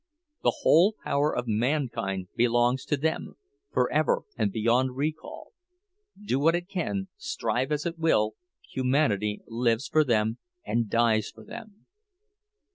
[0.41, 3.35] The whole power of mankind belongs to them,
[3.71, 8.33] forever and beyond recall—do what it can, strive as it will,
[8.67, 11.85] humanity lives for them and dies for them!